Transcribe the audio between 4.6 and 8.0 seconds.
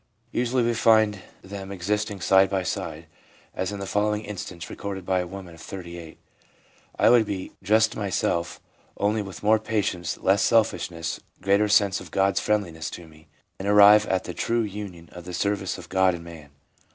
recorded by a woman of 38: 'I would be just